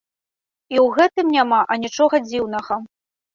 [0.75, 2.81] І ў гэтым няма анічога дзіўнага.